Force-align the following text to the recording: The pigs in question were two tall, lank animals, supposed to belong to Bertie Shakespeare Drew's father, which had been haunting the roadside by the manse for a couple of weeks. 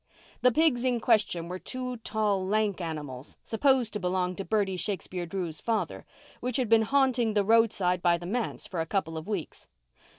The 0.41 0.51
pigs 0.51 0.83
in 0.83 0.99
question 0.99 1.47
were 1.47 1.59
two 1.59 1.97
tall, 1.97 2.43
lank 2.43 2.81
animals, 2.81 3.37
supposed 3.43 3.93
to 3.93 3.99
belong 3.99 4.35
to 4.37 4.43
Bertie 4.43 4.75
Shakespeare 4.75 5.27
Drew's 5.27 5.61
father, 5.61 6.05
which 6.39 6.57
had 6.57 6.69
been 6.69 6.81
haunting 6.81 7.35
the 7.35 7.45
roadside 7.45 8.01
by 8.01 8.17
the 8.17 8.25
manse 8.25 8.65
for 8.65 8.81
a 8.81 8.87
couple 8.87 9.15
of 9.15 9.27
weeks. 9.27 9.67